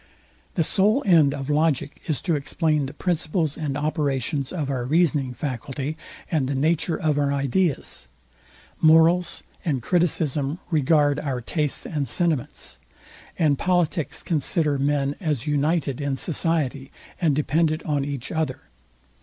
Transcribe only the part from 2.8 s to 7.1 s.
the principles and operations of our reasoning faculty, and the nature